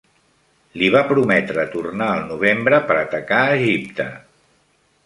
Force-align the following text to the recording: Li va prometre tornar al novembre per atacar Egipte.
Li 0.81 0.87
va 0.95 1.01
prometre 1.11 1.65
tornar 1.75 2.09
al 2.15 2.27
novembre 2.33 2.81
per 2.89 2.99
atacar 3.05 3.47
Egipte. 3.61 4.13